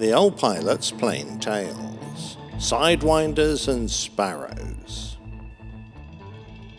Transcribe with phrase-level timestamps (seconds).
[0.00, 5.18] The Old Pilot's Plane Tales Sidewinders and Sparrows.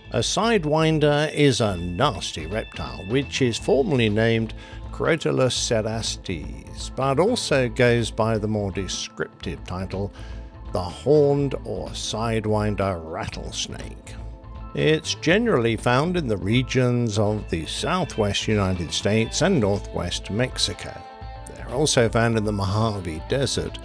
[0.10, 4.56] A sidewinder is a nasty reptile which is formally named
[4.92, 10.12] Crotalus cerastes, but also goes by the more descriptive title
[10.72, 14.16] the horned or sidewinder rattlesnake.
[14.74, 21.00] It's generally found in the regions of the southwest United States and northwest Mexico.
[21.72, 23.80] They're also found in the Mojave Desert,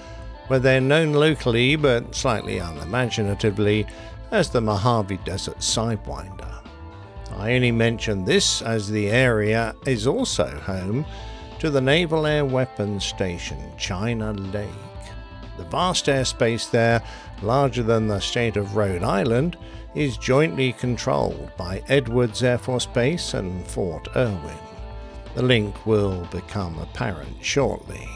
[0.48, 3.86] where they're known locally but slightly unimaginatively
[4.32, 6.66] as the Mojave Desert Sidewinder.
[7.36, 11.06] I only mention this as the area is also home
[11.60, 14.68] to the Naval Air Weapons Station, China Lake.
[15.56, 17.00] The vast airspace there,
[17.40, 19.56] larger than the state of Rhode Island,
[19.94, 24.65] is jointly controlled by Edwards Air Force Base and Fort Irwin.
[25.36, 28.08] The link will become apparent shortly.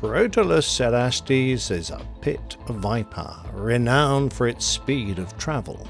[0.00, 5.84] Crotalus cerastes is a pit viper, renowned for its speed of travel.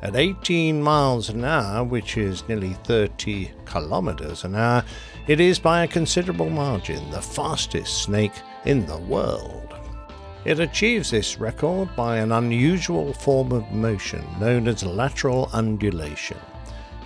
[0.00, 4.82] At 18 miles an hour, which is nearly 30 kilometers an hour,
[5.26, 9.74] it is by a considerable margin the fastest snake in the world.
[10.46, 16.38] It achieves this record by an unusual form of motion known as lateral undulation.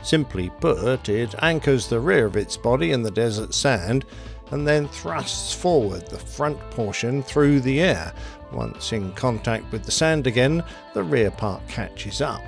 [0.02, 4.04] Simply put, it anchors the rear of its body in the desert sand
[4.50, 8.12] and then thrusts forward the front portion through the air.
[8.52, 12.42] Once in contact with the sand again, the rear part catches up.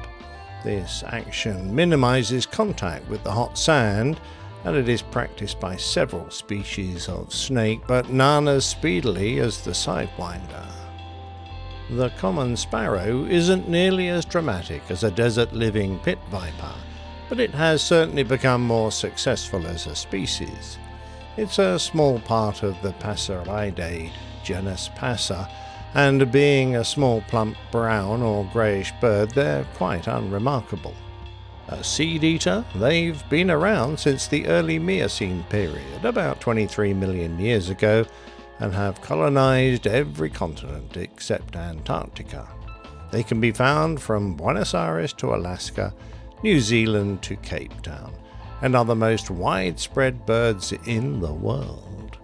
[0.65, 4.21] This action minimizes contact with the hot sand
[4.65, 9.71] and it is practiced by several species of snake, but none as speedily as the
[9.71, 10.67] sidewinder.
[11.91, 16.75] The common sparrow isn't nearly as dramatic as a desert living pit viper,
[17.31, 20.77] but it has certainly become more successful as a species.
[21.37, 24.11] It's a small part of the Passeridae
[24.43, 25.49] genus Passer,
[25.95, 30.95] and being a small plump brown or greyish bird, they're quite unremarkable.
[31.69, 37.71] A seed eater, they've been around since the early Miocene period, about 23 million years
[37.71, 38.05] ago,
[38.59, 42.49] and have colonized every continent except Antarctica.
[43.13, 45.95] They can be found from Buenos Aires to Alaska,
[46.43, 48.13] New Zealand to Cape Town,
[48.63, 52.19] and are the most widespread birds in the world.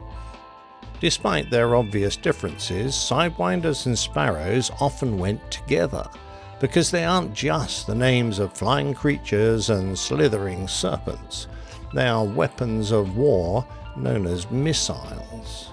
[1.00, 6.09] Despite their obvious differences, sidewinders and sparrows often went together
[6.59, 11.48] because they aren't just the names of flying creatures and slithering serpents.
[11.93, 13.66] They are weapons of war
[13.97, 15.71] known as missiles.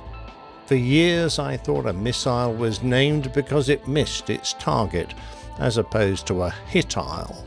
[0.65, 5.13] For years, I thought a missile was named because it missed its target,
[5.59, 7.45] as opposed to a hitile.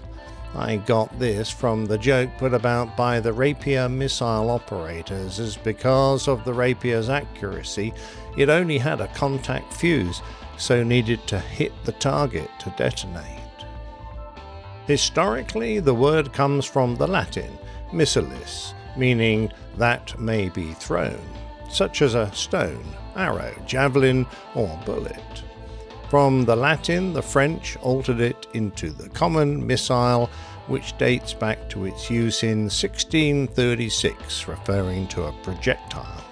[0.57, 6.29] I got this from the joke put about by the Rapier missile operators, as because
[6.29, 7.93] of the Rapier's accuracy,
[8.39, 10.23] it only had a contact fuse,
[10.57, 13.39] so needed to hit the target to detonate.
[14.87, 17.59] Historically, the word comes from the Latin
[17.93, 21.21] missilis, meaning that may be thrown,
[21.69, 25.43] such as a stone arrow, javelin, or bullet.
[26.09, 30.31] From the Latin, the French altered it into the common missile,
[30.69, 36.25] which dates back to its use in 1636, referring to a projectile.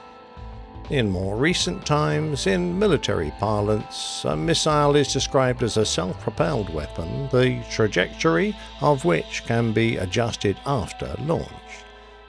[0.90, 6.72] In more recent times, in military parlance, a missile is described as a self propelled
[6.72, 11.48] weapon, the trajectory of which can be adjusted after launch.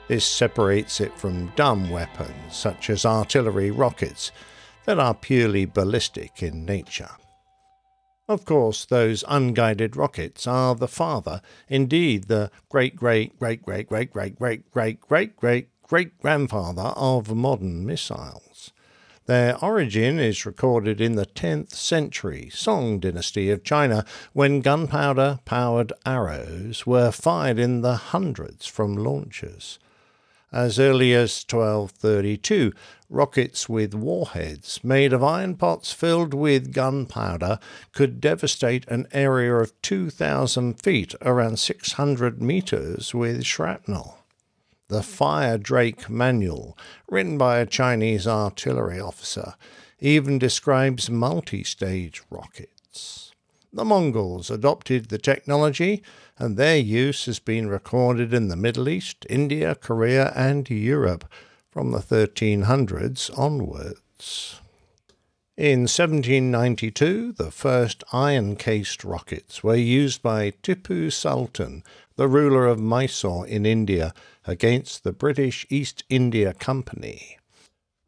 [0.08, 4.32] This separates it from dumb weapons, such as artillery rockets,
[4.84, 7.10] that are purely ballistic in nature.
[8.28, 14.12] Of course, those unguided rockets are the father, indeed the great great great great great
[14.12, 18.72] great great great great great great grandfather of modern missiles.
[19.26, 25.92] Their origin is recorded in the 10th century Song dynasty of China when gunpowder powered
[26.04, 29.78] arrows were fired in the hundreds from launchers.
[30.56, 32.72] As early as 1232,
[33.10, 37.58] rockets with warheads made of iron pots filled with gunpowder
[37.92, 44.20] could devastate an area of 2,000 feet, around 600 meters, with shrapnel.
[44.88, 49.56] The Fire Drake Manual, written by a Chinese artillery officer,
[50.00, 53.34] even describes multi stage rockets.
[53.76, 56.02] The Mongols adopted the technology
[56.38, 61.30] and their use has been recorded in the Middle East, India, Korea, and Europe
[61.70, 64.62] from the 1300s onwards.
[65.58, 71.84] In 1792, the first iron cased rockets were used by Tipu Sultan,
[72.16, 74.14] the ruler of Mysore in India,
[74.46, 77.36] against the British East India Company.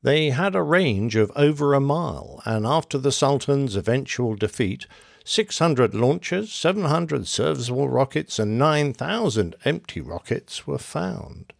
[0.02, 4.86] They had a range of over a mile, and after the Sultan's eventual defeat,
[5.28, 11.52] 600 launchers, 700 serviceable rockets, and 9,000 empty rockets were found.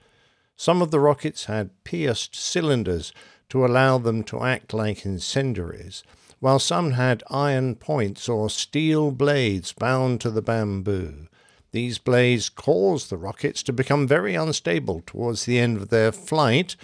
[0.56, 3.12] Some of the rockets had pierced cylinders
[3.50, 6.02] to allow them to act like incendiaries,
[6.40, 11.28] while some had iron points or steel blades bound to the bamboo.
[11.70, 16.74] These blades caused the rockets to become very unstable towards the end of their flight,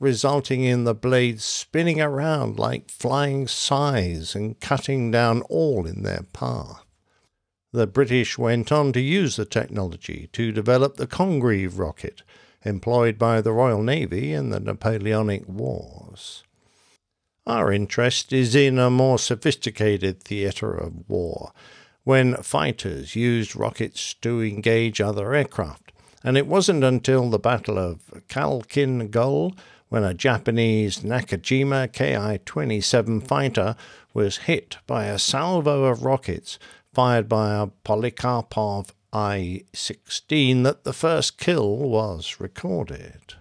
[0.00, 6.24] resulting in the blades spinning around like flying scythes and cutting down all in their
[6.32, 6.84] path.
[7.72, 12.22] The British went on to use the technology to develop the Congreve rocket,
[12.64, 16.42] employed by the Royal Navy in the Napoleonic Wars.
[17.46, 21.52] Our interest is in a more sophisticated theatre of war,
[22.04, 25.92] when fighters used rockets to engage other aircraft,
[26.24, 29.54] and it wasn't until the Battle of Khalkhin Gol
[29.90, 33.76] when a Japanese Nakajima Ki 27 fighter
[34.14, 36.58] was hit by a salvo of rockets
[36.94, 43.34] fired by a Polikarpov I 16 that the first kill was recorded.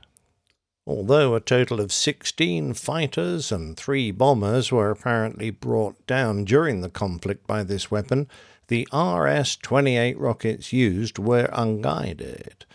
[0.87, 6.89] Although a total of 16 fighters and three bombers were apparently brought down during the
[6.89, 8.27] conflict by this weapon,
[8.69, 12.65] the RS 28 rockets used were unguided.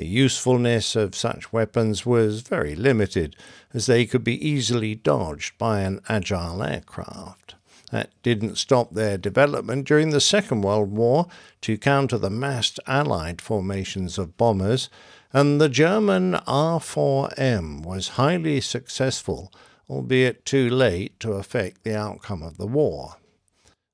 [0.00, 3.36] The usefulness of such weapons was very limited,
[3.74, 7.56] as they could be easily dodged by an agile aircraft.
[7.92, 11.26] That didn't stop their development during the Second World War
[11.60, 14.88] to counter the massed Allied formations of bombers,
[15.34, 19.52] and the German R4M was highly successful,
[19.90, 23.16] albeit too late to affect the outcome of the war.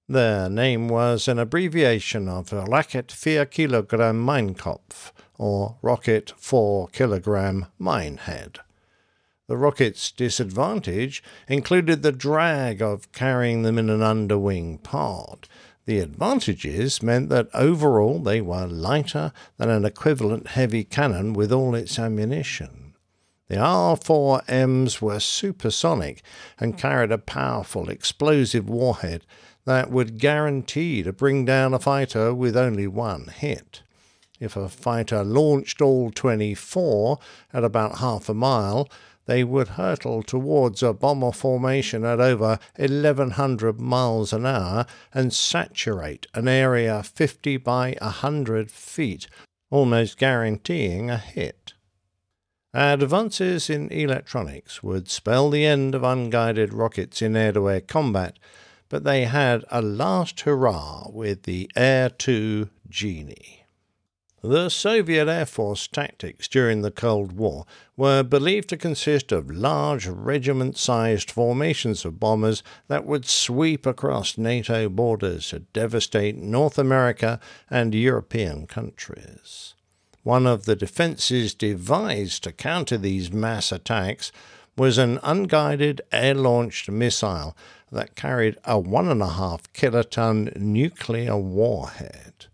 [0.09, 8.59] Their name was an abbreviation of Rocket 4 Kilogramm Minenkopf, or Rocket 4 Kilogram Minehead.
[9.49, 15.49] The rocket's disadvantage included the drag of carrying them in an underwing pod.
[15.85, 21.77] The advantages meant that overall they were lighter than an equivalent heavy cannon with all
[21.77, 22.95] its ammunition.
[23.49, 26.23] The R4Ms were supersonic
[26.59, 29.25] and carried a powerful explosive warhead
[29.65, 33.83] that would guarantee to bring down a fighter with only one hit.
[34.39, 37.19] If a fighter launched all 24
[37.53, 38.89] at about half a mile,
[39.27, 46.27] they would hurtle towards a bomber formation at over 1100 miles an hour and saturate
[46.35, 49.27] an area 50 by 100 feet,
[49.71, 51.75] almost guaranteeing a hit.
[52.73, 58.39] Advances in electronics would spell the end of unguided rockets in air to air combat,
[58.89, 63.66] but they had a last hurrah with the Air 2 Genie.
[64.49, 67.67] The Soviet Air Force tactics during the Cold War
[67.97, 74.39] were believed to consist of large regiment sized formations of bombers that would sweep across
[74.39, 79.75] NATO borders to devastate North America and European countries.
[80.23, 84.31] One of the defenses devised to counter these mass attacks
[84.79, 87.57] was an unguided air launched missile
[87.91, 92.47] that carried a one and a half kiloton nuclear warhead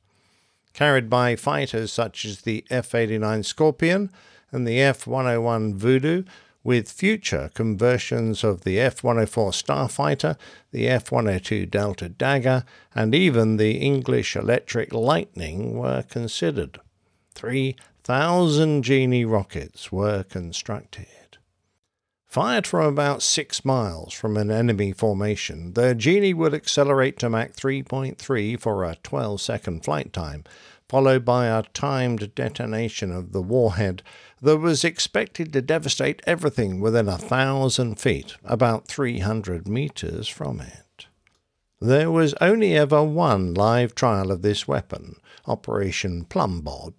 [0.72, 4.10] carried by fighters such as the F 89 Scorpion
[4.50, 6.24] and the F 101 Voodoo,
[6.64, 10.36] with future conversions of the F 104 Starfighter,
[10.70, 12.64] the F 102 Delta Dagger,
[12.94, 16.80] and even the English Electric Lightning were considered.
[17.34, 21.06] 3,000 Genie rockets were constructed.
[22.32, 27.52] Fired from about six miles from an enemy formation, the Genie would accelerate to Mach
[27.52, 30.44] 3.3 for a 12 second flight time,
[30.88, 34.02] followed by a timed detonation of the warhead
[34.40, 41.08] that was expected to devastate everything within a thousand feet, about 300 meters from it.
[41.82, 46.94] There was only ever one live trial of this weapon, Operation Plumbbob,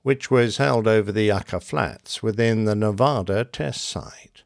[0.00, 4.44] which was held over the Yucca Flats within the Nevada test site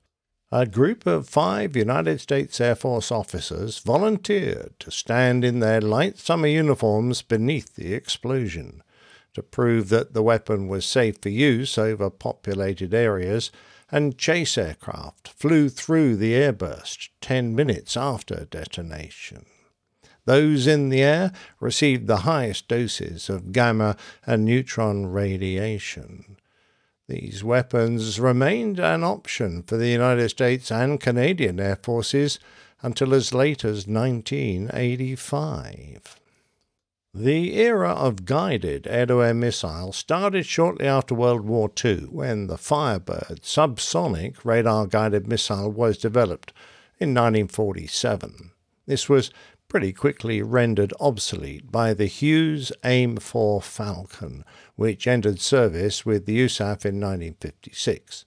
[0.54, 6.18] a group of five United States Air Force officers volunteered to stand in their light
[6.18, 8.82] summer uniforms beneath the explosion.
[9.32, 13.50] To prove that the weapon was safe for use over populated areas,
[13.90, 19.46] and chase aircraft flew through the airburst 10 minutes after detonation.
[20.26, 26.36] Those in the air received the highest doses of gamma and neutron radiation.
[27.12, 32.38] These weapons remained an option for the United States and Canadian Air Forces
[32.80, 36.18] until as late as 1985.
[37.12, 42.46] The era of guided air to air missiles started shortly after World War II when
[42.46, 46.54] the Firebird subsonic radar guided missile was developed
[46.98, 48.52] in 1947.
[48.86, 49.30] This was
[49.68, 56.38] pretty quickly rendered obsolete by the Hughes AIM 4 Falcon, which entered service with the
[56.40, 58.24] USAF in 1956.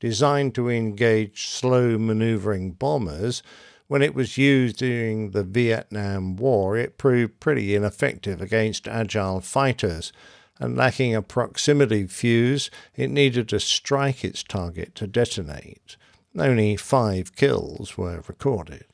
[0.00, 3.42] Designed to engage slow maneuvering bombers,
[3.88, 10.12] when it was used during the Vietnam War, it proved pretty ineffective against agile fighters,
[10.58, 15.96] and lacking a proximity fuse, it needed to strike its target to detonate.
[16.36, 18.86] Only five kills were recorded.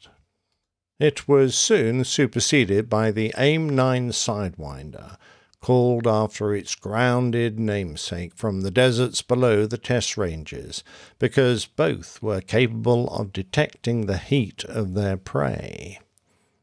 [1.00, 5.16] It was soon superseded by the AIM 9 Sidewinder,
[5.62, 10.84] called after its grounded namesake from the deserts below the test ranges,
[11.18, 15.98] because both were capable of detecting the heat of their prey.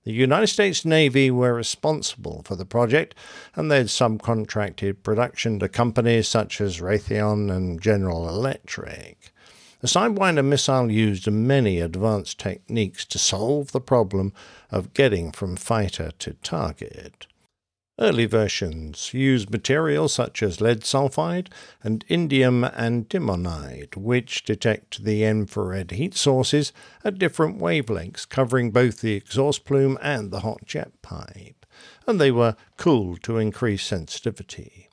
[0.04, 3.16] The United States Navy were responsible for the project,
[3.56, 9.34] and they'd subcontracted production to companies such as Raytheon and General Electric.
[9.82, 14.34] The Sidewinder missile used many advanced techniques to solve the problem
[14.72, 17.28] of getting from fighter to target.
[18.02, 21.50] Early versions used materials such as lead sulfide
[21.84, 26.72] and indium antimonide, which detect the infrared heat sources
[27.04, 31.66] at different wavelengths, covering both the exhaust plume and the hot jet pipe,
[32.08, 34.88] and they were cooled to increase sensitivity.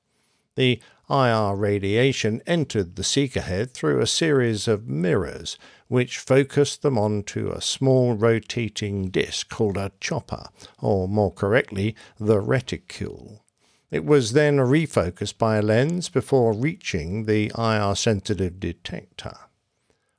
[0.56, 6.98] The IR radiation entered the seeker head through a series of mirrors, which focused them
[6.98, 10.48] onto a small rotating disc called a chopper,
[10.80, 13.44] or more correctly, the reticule.
[13.90, 19.36] It was then refocused by a lens before reaching the IR sensitive detector.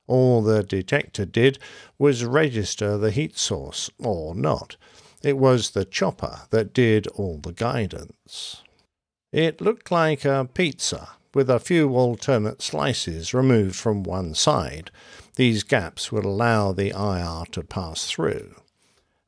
[0.06, 1.58] All the detector did
[1.98, 4.76] was register the heat source, or not.
[5.22, 8.62] It was the chopper that did all the guidance.
[9.32, 14.90] It looked like a pizza, with a few alternate slices removed from one side.
[15.36, 18.54] These gaps would allow the IR to pass through.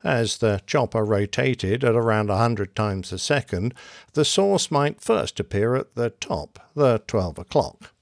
[0.03, 3.75] As the chopper rotated at around a hundred times a second,
[4.13, 7.93] the source might first appear at the top, the 12 o'clock.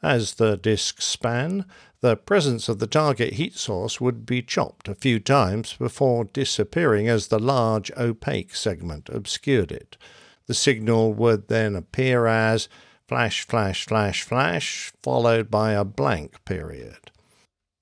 [0.00, 1.64] As the disk span,
[2.00, 7.08] the presence of the target heat source would be chopped a few times before disappearing
[7.08, 9.96] as the large opaque segment obscured it.
[10.46, 12.68] The signal would then appear as
[13.06, 17.10] flash, flash, flash, flash, followed by a blank period.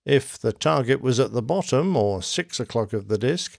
[0.04, 3.58] If the target was at the bottom or six o'clock of the disk,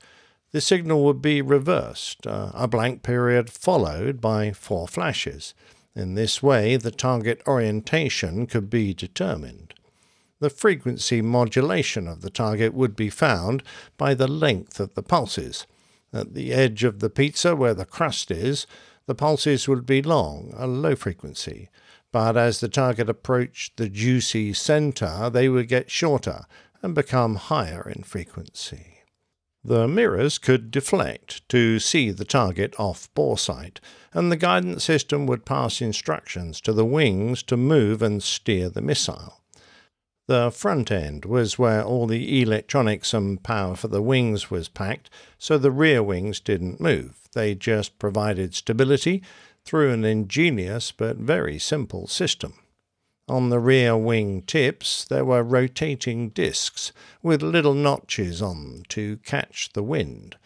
[0.51, 5.53] the signal would be reversed, uh, a blank period followed by four flashes.
[5.96, 9.74] In this way, the target orientation could be determined.
[10.39, 13.63] The frequency modulation of the target would be found
[13.98, 15.67] by the length of the pulses.
[16.12, 18.67] At the edge of the pizza, where the crust is,
[19.05, 21.70] the pulses would be long, a low frequency,
[22.12, 26.46] but as the target approached the juicy center, they would get shorter
[26.81, 28.98] and become higher in frequency.
[29.63, 33.79] The mirrors could deflect to see the target off bore sight,
[34.12, 38.81] and the guidance system would pass instructions to the wings to move and steer the
[38.81, 39.40] missile.
[40.32, 45.10] The front end was where all the electronics and power for the wings was packed,
[45.38, 47.28] so the rear wings didn't move.
[47.34, 49.24] They just provided stability
[49.66, 52.54] through an ingenious but very simple system.
[53.28, 59.18] On the rear wing tips, there were rotating discs with little notches on them to
[59.26, 60.38] catch the wind.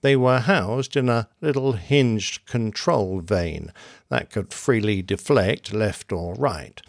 [0.00, 3.70] They were housed in a little hinged control vane
[4.08, 6.80] that could freely deflect left or right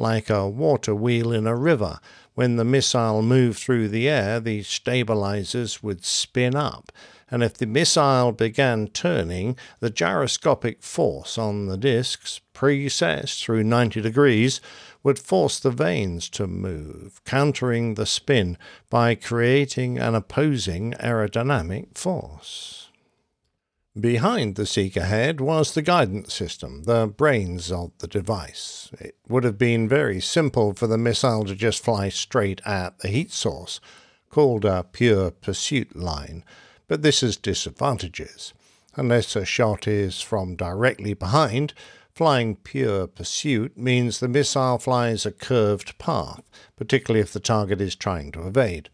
[0.00, 2.00] like a water wheel in a river.
[2.34, 6.90] When the missile moved through the air, the stabilizers would spin up,
[7.30, 14.00] and if the missile began turning, the gyroscopic force on the discs, precessed through 90
[14.00, 14.60] degrees,
[15.02, 18.56] would force the vanes to move, countering the spin
[18.88, 22.79] by creating an opposing aerodynamic force.
[23.98, 28.88] Behind the seeker head was the guidance system, the brains of the device.
[29.00, 33.08] It would have been very simple for the missile to just fly straight at the
[33.08, 33.80] heat source,
[34.30, 36.44] called a pure pursuit line,
[36.86, 38.54] but this has disadvantages.
[38.94, 41.74] Unless a shot is from directly behind,
[42.14, 47.96] flying pure pursuit means the missile flies a curved path, particularly if the target is
[47.96, 48.88] trying to evade.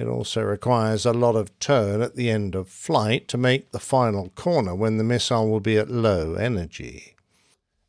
[0.00, 3.78] It also requires a lot of turn at the end of flight to make the
[3.78, 7.16] final corner when the missile will be at low energy.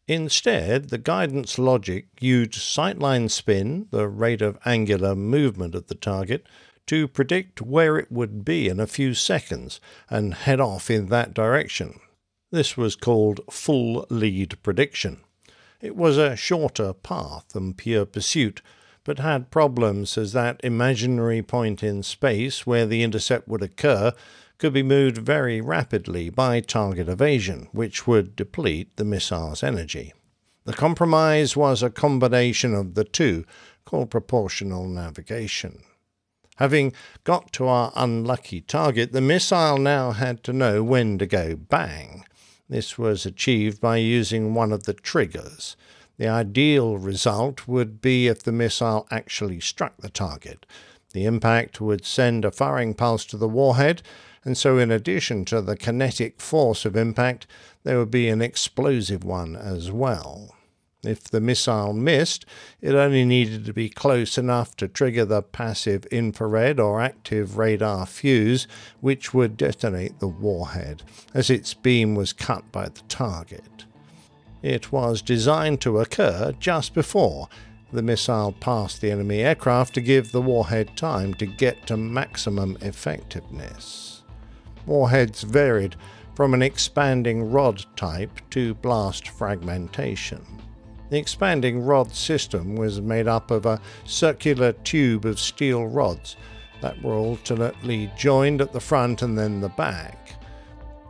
[0.09, 6.45] Instead, the guidance logic used sightline spin, the rate of angular movement of the target,
[6.87, 11.33] to predict where it would be in a few seconds and head off in that
[11.33, 12.01] direction.
[12.51, 15.21] This was called full lead prediction.
[15.79, 18.61] It was a shorter path than pure pursuit,
[19.03, 24.13] but had problems as that imaginary point in space where the intercept would occur
[24.57, 30.13] could be moved very rapidly by target evasion, which would deplete the missile's energy.
[30.65, 33.45] The compromise was a combination of the two,
[33.85, 35.83] called proportional navigation.
[36.57, 36.93] Having
[37.23, 42.23] got to our unlucky target, the missile now had to know when to go bang.
[42.69, 45.75] This was achieved by using one of the triggers.
[46.21, 50.67] The ideal result would be if the missile actually struck the target.
[51.13, 54.03] The impact would send a firing pulse to the warhead,
[54.45, 57.47] and so, in addition to the kinetic force of impact,
[57.81, 60.53] there would be an explosive one as well.
[61.03, 62.45] If the missile missed,
[62.81, 68.05] it only needed to be close enough to trigger the passive infrared or active radar
[68.05, 68.67] fuse,
[68.99, 71.01] which would detonate the warhead,
[71.33, 73.85] as its beam was cut by the target.
[74.61, 77.49] It was designed to occur just before
[77.91, 82.77] the missile passed the enemy aircraft to give the warhead time to get to maximum
[82.81, 84.23] effectiveness.
[84.85, 85.95] Warheads varied
[86.35, 90.45] from an expanding rod type to blast fragmentation.
[91.09, 96.37] The expanding rod system was made up of a circular tube of steel rods
[96.79, 100.30] that were alternately joined at the front and then the back.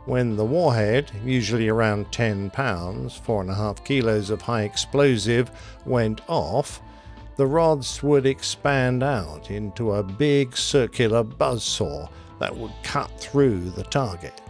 [0.04, 5.50] When the warhead, usually around 10 pounds, 4.5 kilos of high explosive,
[5.86, 6.82] went off,
[7.36, 12.08] the rods would expand out into a big circular buzzsaw
[12.40, 14.40] that would cut through the target.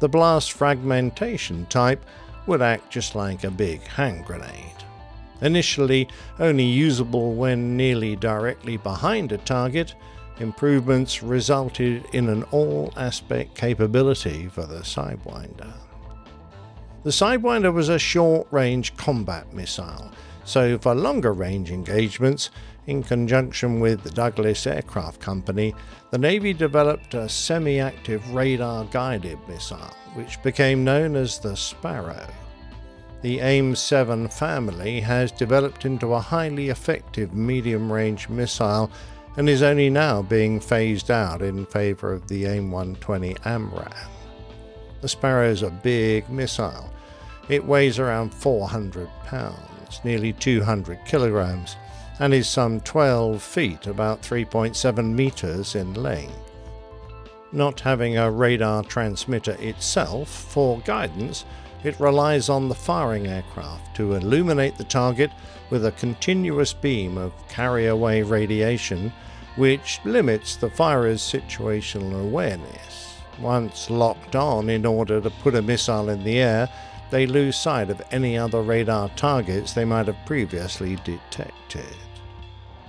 [0.00, 2.04] The blast fragmentation type
[2.46, 4.72] would act just like a big hand grenade.
[5.42, 6.08] Initially
[6.40, 9.94] only usable when nearly directly behind a target,
[10.38, 15.72] improvements resulted in an all aspect capability for the Sidewinder.
[17.04, 20.10] The Sidewinder was a short range combat missile,
[20.44, 22.50] so for longer range engagements,
[22.86, 25.74] in conjunction with the Douglas Aircraft Company,
[26.10, 32.26] the Navy developed a semi active radar guided missile, which became known as the Sparrow.
[33.22, 38.90] The AIM 7 family has developed into a highly effective medium range missile
[39.36, 44.10] and is only now being phased out in favour of the AIM 120 AMRAAM.
[45.00, 46.90] The Sparrow is a big missile.
[47.48, 51.76] It weighs around 400 pounds, nearly 200 kilograms,
[52.20, 56.32] and is some 12 feet, about 3.7 meters in length.
[57.52, 61.44] Not having a radar transmitter itself, for guidance,
[61.84, 65.30] it relies on the firing aircraft to illuminate the target
[65.70, 69.12] with a continuous beam of carrier wave radiation,
[69.56, 73.18] which limits the firer's situational awareness.
[73.38, 76.68] Once locked on in order to put a missile in the air,
[77.10, 81.96] they lose sight of any other radar targets they might have previously detected.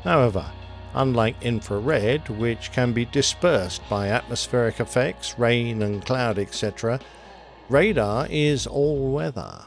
[0.04, 0.46] However,
[0.94, 7.00] unlike infrared, which can be dispersed by atmospheric effects, rain and cloud, etc.,
[7.70, 9.62] radar is all weather.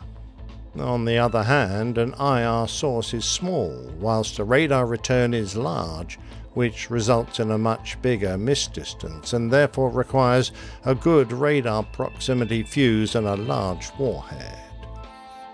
[0.78, 6.18] On the other hand, an IR source is small, whilst a radar return is large,
[6.54, 10.52] which results in a much bigger miss distance and therefore requires
[10.84, 14.58] a good radar proximity fuse and a large warhead.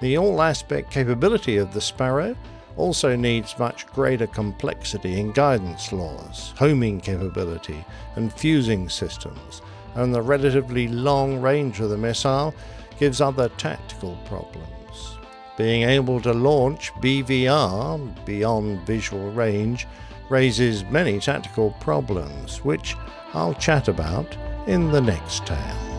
[0.01, 2.37] The all aspect capability of the Sparrow
[2.77, 7.85] also needs much greater complexity in guidance laws, homing capability,
[8.17, 9.63] and fusing systems,
[9.95, 12.55] and the relatively long range of the missile
[12.99, 15.19] gives other tactical problems.
[15.57, 19.87] Being able to launch BVR, beyond visual range,
[20.29, 22.97] raises many tactical problems, which
[23.35, 25.94] I'll chat about in the next tale.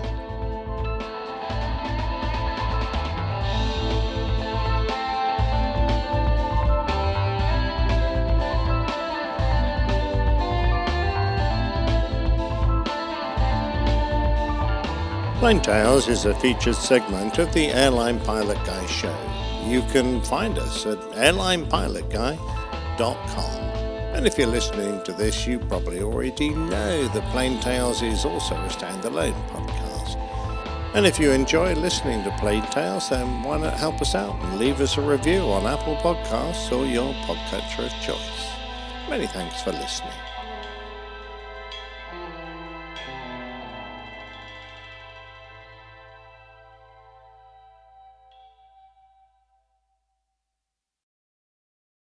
[15.46, 19.16] Plane Tales is a featured segment of the Airline Pilot Guy show.
[19.68, 23.60] You can find us at airlinepilotguy.com.
[24.16, 28.56] And if you're listening to this, you probably already know that Plane Tales is also
[28.56, 30.16] a standalone podcast.
[30.96, 34.58] And if you enjoy listening to Plane Tales, then why not help us out and
[34.58, 38.50] leave us a review on Apple Podcasts or your podcatcher of choice.
[39.12, 40.10] Many thanks for listening.